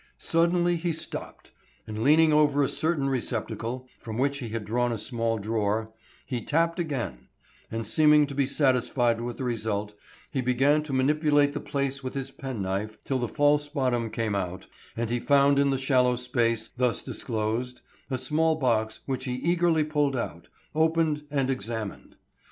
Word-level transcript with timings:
Suddenly 0.17 0.77
he 0.77 0.93
stopped, 0.93 1.51
and 1.85 2.01
leaning 2.01 2.33
over 2.33 2.63
a 2.63 2.67
certain 2.67 3.07
receptacle, 3.07 3.87
from 3.99 4.17
which 4.17 4.39
he 4.39 4.49
had 4.49 4.65
drawn 4.65 4.91
a 4.91 4.97
small 4.97 5.37
drawer, 5.37 5.93
he 6.25 6.41
tapped 6.43 6.79
again, 6.79 7.27
and 7.69 7.85
seeming 7.85 8.25
to 8.25 8.33
be 8.33 8.47
satisfied 8.47 9.21
with 9.21 9.37
the 9.37 9.43
result, 9.43 9.93
began 10.33 10.81
to 10.81 10.91
manipulate 10.91 11.53
the 11.53 11.59
place 11.59 12.03
with 12.03 12.15
his 12.15 12.31
penknife 12.31 12.97
till 13.03 13.19
the 13.19 13.27
false 13.27 13.69
bottom 13.69 14.09
came 14.09 14.33
out 14.33 14.65
and 14.97 15.11
he 15.11 15.19
found 15.19 15.59
in 15.59 15.69
the 15.69 15.77
shallow 15.77 16.15
space 16.15 16.67
thus 16.77 17.03
disclosed 17.03 17.81
a 18.09 18.17
small 18.17 18.55
box 18.55 19.01
which 19.05 19.25
he 19.25 19.33
eagerly 19.33 19.83
pulled 19.83 20.15
out, 20.15 20.47
opened, 20.73 21.25
and 21.29 21.51
examined. 21.51 22.15